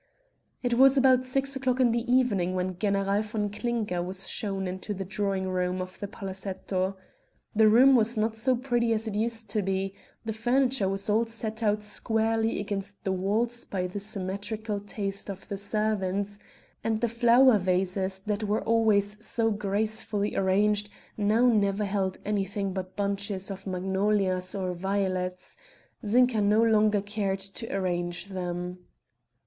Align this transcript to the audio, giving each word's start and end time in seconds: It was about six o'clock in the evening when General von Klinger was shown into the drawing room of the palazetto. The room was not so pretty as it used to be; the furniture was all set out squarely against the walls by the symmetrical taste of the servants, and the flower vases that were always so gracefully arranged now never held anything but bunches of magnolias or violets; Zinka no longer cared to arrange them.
It 0.63 0.73
was 0.73 0.97
about 0.97 1.23
six 1.23 1.55
o'clock 1.55 1.79
in 1.79 1.91
the 1.91 2.11
evening 2.11 2.55
when 2.55 2.79
General 2.79 3.21
von 3.21 3.51
Klinger 3.51 4.01
was 4.01 4.27
shown 4.27 4.65
into 4.67 4.95
the 4.95 5.05
drawing 5.05 5.47
room 5.47 5.79
of 5.79 5.99
the 5.99 6.07
palazetto. 6.07 6.97
The 7.55 7.67
room 7.67 7.93
was 7.93 8.17
not 8.17 8.35
so 8.35 8.55
pretty 8.55 8.93
as 8.93 9.07
it 9.07 9.13
used 9.13 9.51
to 9.51 9.61
be; 9.61 9.93
the 10.25 10.33
furniture 10.33 10.89
was 10.89 11.07
all 11.07 11.27
set 11.27 11.61
out 11.61 11.83
squarely 11.83 12.59
against 12.59 13.03
the 13.03 13.11
walls 13.11 13.63
by 13.63 13.85
the 13.85 13.99
symmetrical 13.99 14.79
taste 14.79 15.29
of 15.29 15.47
the 15.47 15.57
servants, 15.59 16.39
and 16.83 16.99
the 16.99 17.07
flower 17.07 17.59
vases 17.59 18.21
that 18.21 18.43
were 18.43 18.63
always 18.63 19.23
so 19.23 19.51
gracefully 19.51 20.35
arranged 20.35 20.89
now 21.15 21.45
never 21.45 21.85
held 21.85 22.17
anything 22.25 22.73
but 22.73 22.95
bunches 22.95 23.51
of 23.51 23.67
magnolias 23.67 24.55
or 24.55 24.73
violets; 24.73 25.55
Zinka 26.03 26.41
no 26.41 26.63
longer 26.63 27.01
cared 27.01 27.37
to 27.37 27.71
arrange 27.71 28.25
them. 28.25 28.79